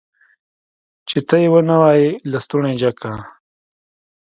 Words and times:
چې 1.09 1.17
ته 1.27 1.35
يې 1.41 1.47
ونه 1.51 1.75
وايي 1.81 2.07
لستوڼی 2.31 2.73
جګ 2.81 2.95
که. 3.01 3.11